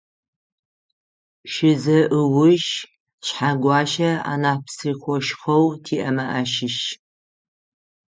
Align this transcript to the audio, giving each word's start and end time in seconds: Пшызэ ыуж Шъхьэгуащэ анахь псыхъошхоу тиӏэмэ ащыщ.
Пшызэ 1.43 1.99
ыуж 2.19 2.63
Шъхьэгуащэ 3.25 4.09
анахь 4.31 4.61
псыхъошхоу 4.65 5.65
тиӏэмэ 5.83 6.25
ащыщ. 6.39 6.77